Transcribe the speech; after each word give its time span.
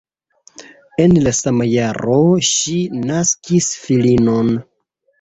En 1.03 1.13
la 1.25 1.33
sama 1.41 1.69
jaro 1.75 2.17
ŝi 2.51 2.81
naskis 3.05 3.73
filinon. 3.87 4.55